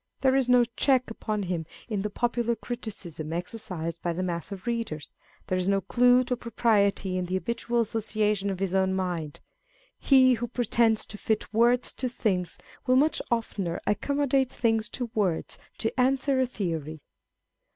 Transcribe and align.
There 0.21 0.35
is 0.35 0.49
no 0.49 0.63
check 0.75 1.11
upon 1.11 1.43
him 1.43 1.67
in 1.87 2.01
the 2.01 2.09
popular 2.09 2.55
criticism 2.55 3.31
exercised 3.31 4.01
by 4.01 4.13
the 4.13 4.23
mass 4.23 4.51
of 4.51 4.65
readers 4.65 5.09
â€" 5.09 5.09
there 5.45 5.57
is 5.59 5.67
no 5.67 5.79
clue 5.79 6.23
to 6.23 6.35
propriety 6.35 7.19
in 7.19 7.25
the 7.25 7.35
habitual 7.35 7.81
associations 7.81 8.51
of 8.51 8.59
his 8.59 8.73
own 8.73 8.95
mind. 8.95 9.41
lie 10.09 10.33
who 10.33 10.47
pretends 10.47 11.05
to 11.05 11.19
fit 11.19 11.53
words 11.53 11.93
to 11.93 12.09
things, 12.09 12.57
will 12.87 12.95
much 12.95 13.21
oftener 13.29 13.79
accommodate 13.85 14.51
things 14.51 14.89
to 14.89 15.11
words, 15.13 15.59
to 15.77 15.99
answer 16.01 16.39
a 16.39 16.47
theory. 16.47 16.99